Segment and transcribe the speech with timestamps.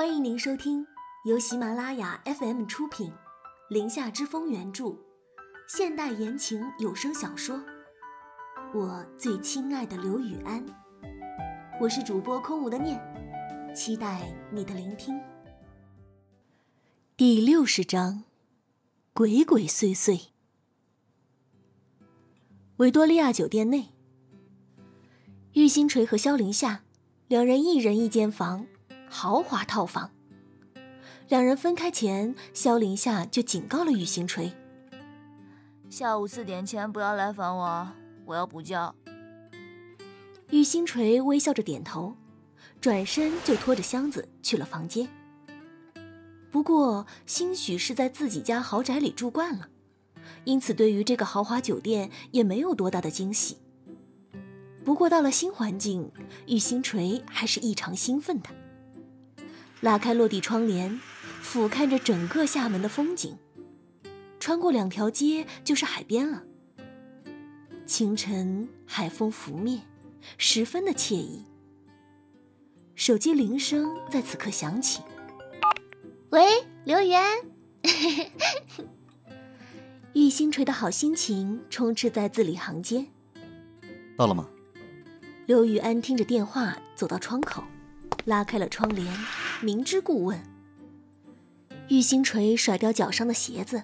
[0.00, 0.86] 欢迎您收听
[1.26, 3.10] 由喜马拉雅 FM 出品，
[3.68, 4.96] 《林下之风》原著，
[5.68, 7.56] 现代言情有声小说
[8.72, 10.66] 《我最亲爱的刘雨安》。
[11.78, 12.98] 我是主播空无的念，
[13.76, 15.20] 期待你的聆听。
[17.14, 18.24] 第六十章，
[19.12, 20.28] 鬼鬼祟祟。
[22.78, 23.90] 维多利亚酒店内，
[25.52, 26.84] 玉星锤和萧凌夏
[27.28, 28.66] 两人一人一间房。
[29.12, 30.08] 豪华套房。
[31.28, 34.52] 两人分开前，萧凌夏就警告了玉星锤
[35.90, 37.88] ：“下午四点前不要来烦我，
[38.24, 38.94] 我要补觉。”
[40.50, 42.14] 玉星锤微笑着点头，
[42.80, 45.08] 转身就拖着箱子去了房间。
[46.50, 49.68] 不过，兴许是在自己家豪宅里住惯了，
[50.44, 53.58] 因此对于这个豪华酒店也没有多大的惊喜。
[54.84, 56.10] 不过，到了新环境，
[56.46, 58.48] 玉星锤还是异常兴奋的。
[59.80, 61.00] 拉开落地窗帘，
[61.40, 63.36] 俯瞰着整个厦门的风景。
[64.38, 66.42] 穿过两条街就是海边了。
[67.86, 69.82] 清晨海风拂面，
[70.38, 71.44] 十分的惬意。
[72.94, 75.02] 手机铃声在此刻响起。
[76.30, 77.22] 喂，刘源。
[80.12, 83.06] 玉星锤的好心情充斥在字里行间。
[84.16, 84.48] 到了吗？
[85.46, 87.64] 刘宇安听着电话走到窗口，
[88.24, 89.06] 拉开了窗帘。
[89.60, 90.40] 明知故问。
[91.88, 93.82] 玉星锤甩掉脚上的鞋子，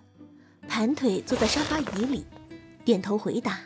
[0.69, 2.25] 盘腿坐在沙发椅里，
[2.85, 3.59] 点头回答：“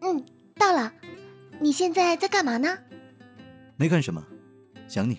[0.00, 0.92] 嗯，到了。
[1.60, 2.78] 你现在在干嘛呢
[3.76, 4.24] ？”“没干什么，
[4.88, 5.18] 想你。”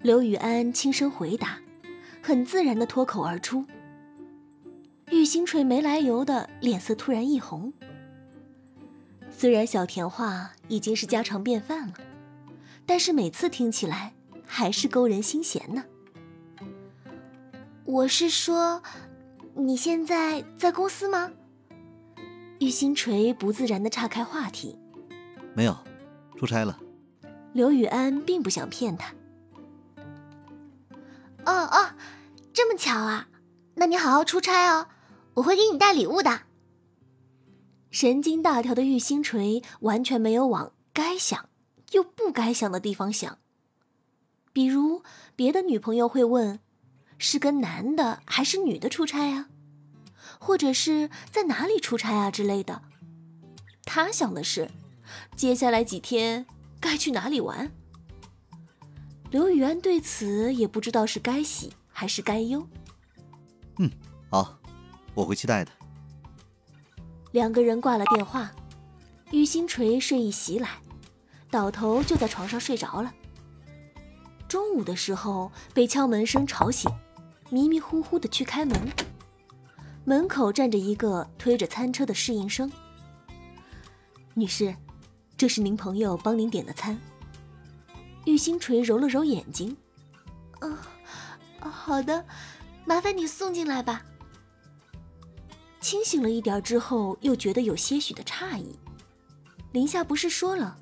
[0.00, 1.58] 刘雨安轻声回答，
[2.22, 3.66] 很自然的脱口而出。
[5.10, 7.72] 玉星锤没来由的脸色突然一红。
[9.30, 11.94] 虽然小甜话已经是家常便饭了。
[12.90, 15.84] 但是每次听起来还是勾人心弦呢。
[17.84, 18.82] 我是说，
[19.54, 21.30] 你现在在公司吗？
[22.58, 24.76] 玉星锤不自然的岔开话题。
[25.54, 25.78] 没有，
[26.36, 26.80] 出差了。
[27.52, 29.14] 刘宇安并不想骗他。
[31.46, 31.94] 哦哦，
[32.52, 33.28] 这么巧啊！
[33.76, 34.88] 那你好好出差哦，
[35.34, 36.40] 我会给你带礼物的。
[37.92, 41.49] 神经大条的玉星锤完全没有往该想。
[41.90, 43.38] 又不该想的地方想，
[44.52, 45.02] 比如
[45.34, 46.60] 别的女朋友会问，
[47.18, 49.48] 是跟男的还是女的出差啊，
[50.38, 52.82] 或者是在哪里出差啊之类的。
[53.84, 54.70] 他想的是，
[55.34, 56.46] 接下来几天
[56.78, 57.72] 该去哪里玩。
[59.30, 62.66] 刘雨安对此也不知道是该喜还是该忧。
[63.78, 63.90] 嗯，
[64.30, 64.58] 好，
[65.14, 65.70] 我会期待的。
[67.32, 68.52] 两个人挂了电话，
[69.30, 70.68] 玉星锤睡意袭来。
[71.50, 73.12] 倒头就在床上睡着了。
[74.48, 76.90] 中午的时候被敲门声吵醒，
[77.50, 78.92] 迷迷糊糊的去开门，
[80.04, 82.70] 门口站着一个推着餐车的侍应生。
[84.34, 84.74] 女士，
[85.36, 86.98] 这是您朋友帮您点的餐。
[88.26, 89.76] 玉星锤揉了揉眼睛，
[90.60, 90.76] 嗯，
[91.60, 92.24] 好的，
[92.84, 94.04] 麻烦你送进来吧。
[95.80, 98.78] 清醒了一点之后，又觉得有些许的诧异。
[99.72, 100.76] 林夏不是说了？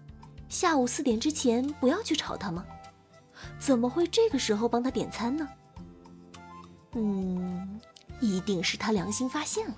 [0.49, 2.65] 下午四点之前不要去吵他吗？
[3.59, 5.49] 怎么会这个时候帮他点餐呢？
[6.93, 7.81] 嗯，
[8.21, 9.77] 一定是他良心发现了。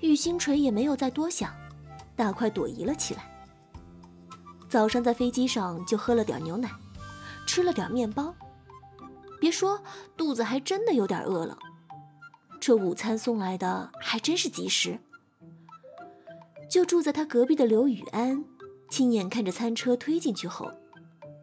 [0.00, 1.54] 玉星锤也没有再多想，
[2.14, 3.30] 大快朵颐了起来。
[4.68, 6.70] 早上在飞机上就喝了点牛奶，
[7.46, 8.34] 吃了点面包，
[9.40, 9.80] 别说
[10.16, 11.56] 肚子还真的有点饿了。
[12.60, 14.98] 这午餐送来的还真是及时。
[16.68, 18.44] 就住在他隔壁的刘雨安。
[18.94, 20.70] 亲眼看着餐车推进去后，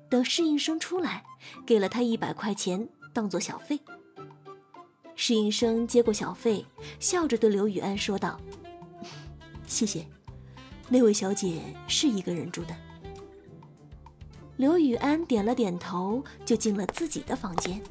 [0.09, 1.25] 等侍应生出来，
[1.65, 3.77] 给了他一百块钱当做小费。
[5.17, 6.65] 侍应生接过小费，
[6.97, 8.39] 笑着对刘雨安说道
[9.67, 10.07] ：“谢谢，
[10.87, 12.73] 那位小姐是一个人住的。”
[14.55, 17.83] 刘雨安点了点头，就进了自己的房间。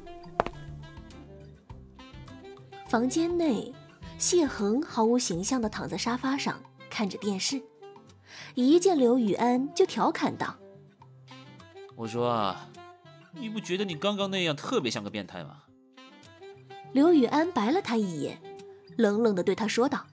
[2.87, 3.71] 房间内，
[4.17, 6.59] 谢恒毫无形象的躺在沙发上
[6.89, 7.61] 看着电视。
[8.55, 10.57] 一见刘雨安就调侃道
[11.95, 12.69] ：“我说啊，
[13.31, 15.63] 你不觉得你刚刚那样特别像个变态吗？”
[16.91, 18.41] 刘雨安白了他一眼，
[18.97, 20.05] 冷冷的对他说道：“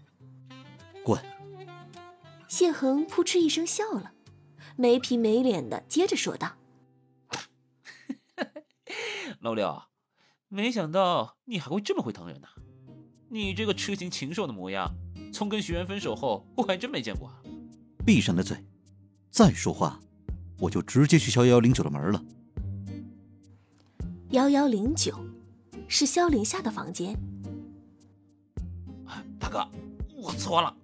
[1.03, 1.21] 滚！”
[2.47, 4.13] 谢恒扑哧一声笑了，
[4.77, 6.53] 没皮没脸的接着说道
[9.43, 9.83] ：“老刘，
[10.47, 12.47] 没想到你还会这么会疼人呢！
[13.31, 14.95] 你这个痴情禽兽的模样，
[15.33, 17.33] 从跟徐媛分手后，我还真没见过。”
[18.09, 18.57] 闭上的嘴，
[19.31, 20.01] 再说话，
[20.61, 22.25] 我就直接去敲幺幺零九的门了。
[24.31, 25.15] 幺幺零九
[25.89, 27.15] 是萧凌夏的房间。
[29.39, 29.69] 大哥，
[30.17, 30.75] 我错了。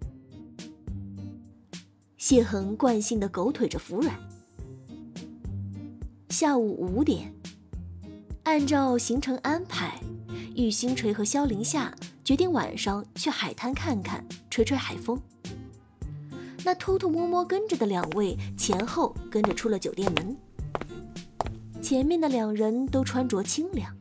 [2.19, 4.15] 谢恒惯性的狗腿着服软。
[6.29, 7.33] 下午五点，
[8.43, 9.99] 按照行程安排，
[10.55, 11.91] 玉星锤和萧凌夏
[12.23, 15.19] 决定晚上去海滩看看，吹吹海风。
[16.65, 20.37] 那偷偷摸摸跟着的两位前后跟着出了酒店门。
[21.83, 23.95] 前面的两人都穿着清凉，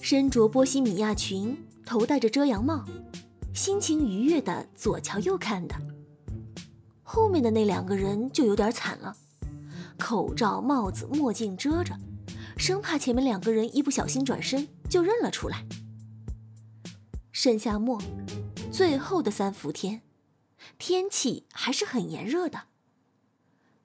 [0.00, 2.86] 身着波西米亚裙，头戴着遮阳帽，
[3.52, 5.74] 心情愉悦的左瞧右看的。
[7.02, 9.14] 后面的那两个人就有点惨了，
[9.98, 11.94] 口罩、帽子、墨镜遮着，
[12.56, 15.66] 生怕前面两个人一不小心转身就认了出来。
[17.30, 18.00] 盛夏末，
[18.72, 20.00] 最后的三伏天，
[20.78, 22.64] 天气还是很炎热的。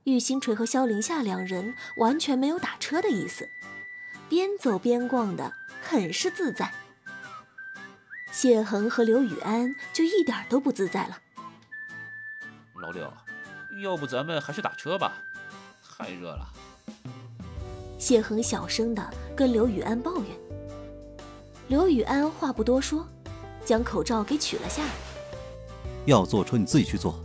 [0.05, 3.47] 玉星锤和萧凌夏两人完全没有打车的意思，
[4.27, 6.73] 边走边逛的很是自在。
[8.31, 11.19] 谢恒和刘雨安就一点都不自在了。
[12.81, 13.13] 老刘，
[13.83, 15.13] 要不咱们还是打车吧，
[15.97, 16.47] 太热了。
[17.99, 20.25] 谢恒小声的跟刘雨安抱怨。
[21.67, 23.07] 刘雨安话不多说，
[23.63, 25.10] 将口罩给取了下来。
[26.05, 27.15] 要坐车你自己去坐。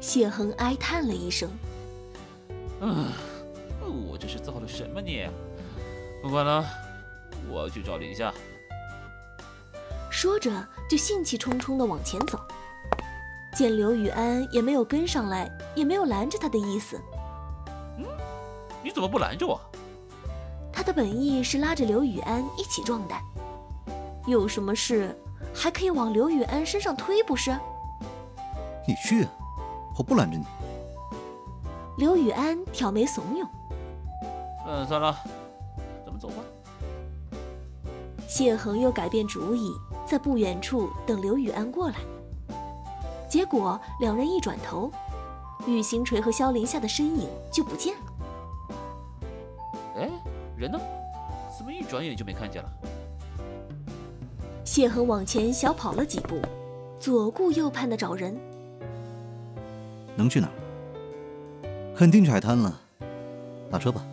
[0.00, 1.50] 谢恒哀叹了一声
[2.80, 3.10] ：“嗯，
[4.08, 5.30] 我这是造了什么孽？
[6.22, 6.64] 不管了，
[7.50, 8.32] 我要去找林夏。”
[10.10, 10.50] 说着
[10.88, 12.38] 就兴气冲冲的往前走。
[13.54, 17.00] 见刘雨安也没有跟上来，也没有拦着他的意思。
[17.98, 18.04] 嗯，
[18.84, 19.60] 你怎么不拦着我？
[20.72, 23.20] 他的本意是拉着刘雨安一起壮胆，
[24.26, 25.18] 有什么事
[25.54, 27.56] 还可以往刘雨安身上推，不是？
[28.86, 29.30] 你去啊，
[29.96, 30.44] 我不拦着你。
[31.98, 33.46] 刘雨安挑眉怂恿。
[34.66, 35.16] 嗯，算了，
[36.04, 36.34] 咱们走吧。
[38.28, 39.72] 谢恒又改变主意，
[40.06, 41.96] 在不远处等刘雨安过来。
[43.28, 44.90] 结果两人一转头，
[45.66, 48.12] 玉星锤和萧凌夏的身影就不见了。
[49.96, 50.10] 哎，
[50.56, 50.78] 人呢？
[51.56, 52.70] 怎么一转眼就没看见了？
[54.66, 56.42] 谢恒往前小跑了几步，
[56.98, 58.36] 左顾右盼的找人。
[60.16, 60.52] 能去哪儿？
[61.96, 62.80] 肯定去海滩了。
[63.70, 64.04] 打车吧。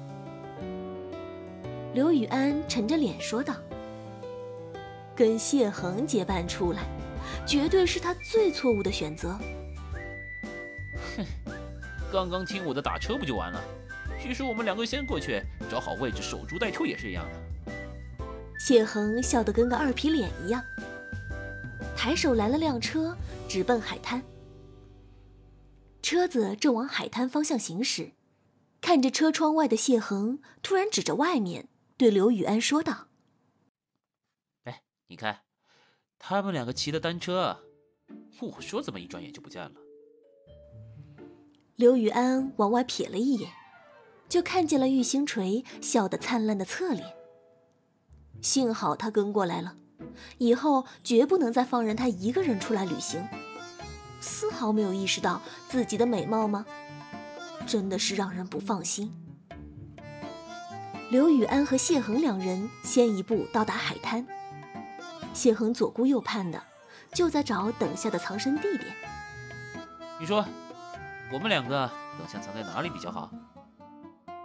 [1.95, 3.55] 刘雨安沉着脸说道
[5.15, 6.83] ：“跟谢恒结伴出来。”
[7.47, 9.35] 绝对是他最错误的选择。
[11.17, 11.25] 哼，
[12.11, 13.59] 刚刚听我的打车不就完了？
[14.21, 17.43] 其实我们两个先过去，找好位置守株待兔也是一样的。
[18.65, 20.63] 谢恒笑得跟个二皮脸一样，
[21.98, 23.13] 抬手拦了辆车，
[23.45, 24.24] 直奔海滩。
[26.01, 28.13] 车子正往海滩方向行驶，
[28.80, 31.68] 看着车窗外的谢恒，突然指着外面
[31.98, 33.10] 对刘雨安说道
[34.63, 35.42] ：“哎，你看。”
[36.18, 37.66] 他们两个骑的单车，
[38.39, 39.74] 我说怎么一转眼就不见了？
[41.75, 43.51] 刘雨安往外瞥了一眼，
[44.30, 47.13] 就看见了玉星锤笑得灿烂的侧脸。
[48.44, 49.74] 幸好他跟过来了，
[50.38, 53.25] 以后绝不能再放任他一个人出来旅行。
[54.19, 56.66] 丝毫没有意识到自己的美貌吗？
[57.66, 59.12] 真的是让人不放心。
[61.10, 64.28] 刘雨安和谢恒两人先一步到达海滩。
[65.33, 66.62] 谢恒左顾右盼的，
[67.14, 68.94] 就在找等下的藏身地点。
[70.19, 70.45] 你说，
[71.31, 73.31] 我们两个等下藏在哪里比较好？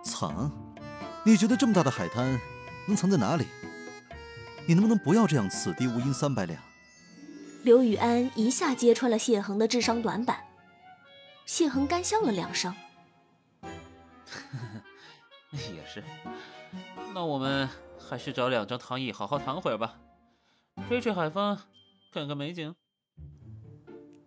[0.05, 0.51] 藏？
[1.25, 2.39] 你觉得这么大的海滩
[2.87, 3.47] 能藏在哪里？
[4.69, 5.49] 你能不能不要这样？
[5.49, 6.63] 此地无银三百两。
[7.63, 10.45] 刘雨安一下揭穿了谢恒的智商短板。
[11.47, 12.75] 谢恒干笑了两声。
[15.51, 16.05] 也是。
[17.15, 17.67] 那我们
[17.99, 19.99] 还是找两张躺椅好好躺会儿吧。
[20.87, 21.59] 吹吹海风，
[22.13, 22.75] 看看美景。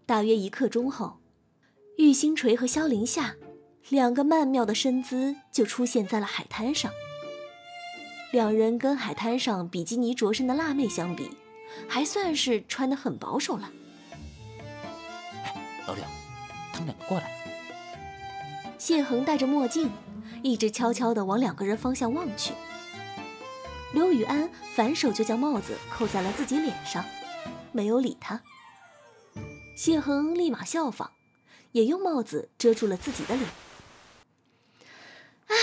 [0.07, 1.21] 大约一刻钟后，
[1.99, 3.35] 玉星锤和萧凌夏
[3.89, 6.91] 两个曼妙的身姿就出现在了海滩上。
[8.31, 11.29] 两人跟海滩上比基尼着身的辣妹相比，
[11.87, 13.69] 还算是穿得很保守了。
[15.43, 15.53] 哎，
[15.85, 16.03] 老刘，
[16.71, 17.29] 他们两个过来。
[18.77, 19.91] 谢恒戴着墨镜，
[20.41, 22.53] 一直悄悄地往两个人方向望去。
[23.93, 27.03] 刘雨安反手就将帽子扣在了自己脸上，
[27.73, 28.41] 没有理他。
[29.75, 31.11] 谢恒立马效仿，
[31.73, 33.49] 也用帽子遮住了自己的脸。
[35.51, 35.53] 啊，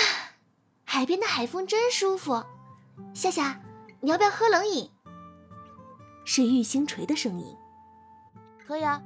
[0.85, 2.45] 海边的海风真舒服。
[3.15, 3.61] 夏夏，
[4.01, 4.91] 你要不要喝冷饮？
[6.25, 7.57] 是玉星锤的声音。
[8.67, 9.03] 可以啊，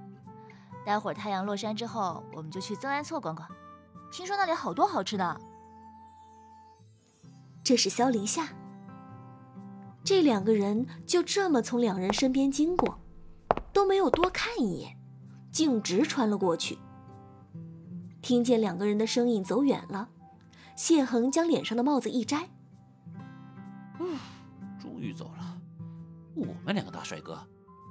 [0.84, 3.48] 待会儿太阳落山之后，我们就去曾安措逛逛。
[4.10, 5.40] 听说那里好多好吃的。
[7.64, 8.48] 这是萧凌夏。
[10.04, 12.98] 这两个人就这么从两人身边经过，
[13.72, 14.98] 都没有多看一眼，
[15.52, 16.78] 径直穿了过去。
[18.20, 20.08] 听见两个人的声音走远了，
[20.76, 22.50] 谢恒将脸上的帽子一摘。
[24.02, 24.18] 嗯，
[24.80, 25.58] 终于走了。
[26.34, 27.46] 我们两个大帅哥，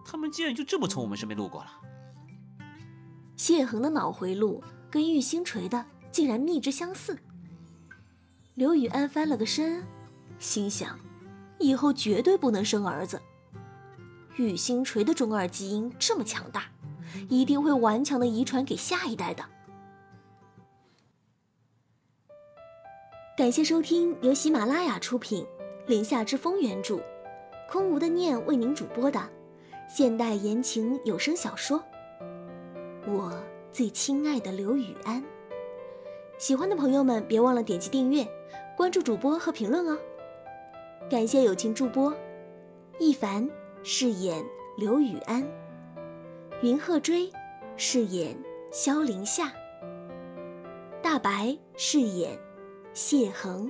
[0.06, 1.72] 他们竟然就这么从我们身边路过了。
[3.38, 7.18] 谢恒的脑回路跟玉星锤的竟然密之相似。
[8.56, 9.84] 刘雨安翻了个身，
[10.38, 11.00] 心想。
[11.60, 13.22] 以后绝对不能生儿子。
[14.36, 16.66] 玉星锤的中二基因这么强大，
[17.30, 19.46] 一定会顽强的遗传给下一代的。
[23.38, 25.46] 感谢收听由喜马拉雅出品，
[25.92, 27.02] 《林下之风》原著，
[27.70, 29.22] 空无的念为您主播的
[29.90, 31.78] 现代言情有声小说
[33.12, 33.38] 《我
[33.74, 35.22] 最亲爱的刘雨安》。
[36.38, 38.26] 喜欢的朋友们别忘了点击订阅、
[38.78, 39.98] 关注主播和评论哦。
[41.10, 42.16] 感谢友情助播，
[42.98, 43.46] 一凡
[43.84, 44.42] 饰演
[44.78, 45.46] 刘雨安，
[46.62, 47.30] 云鹤追
[47.76, 48.34] 饰演
[48.72, 49.52] 萧林夏，
[51.02, 52.40] 大白饰演
[52.94, 53.70] 谢恒。